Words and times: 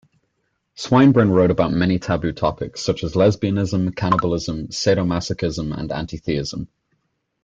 Swinburne 0.73 1.29
wrote 1.29 1.51
about 1.51 1.73
many 1.73 1.99
taboo 1.99 2.31
topics, 2.31 2.81
such 2.81 3.03
as 3.03 3.13
lesbianism, 3.13 3.95
cannibalism, 3.95 4.71
sado-masochism, 4.71 5.77
and 5.77 5.91
anti-theism. 5.91 6.67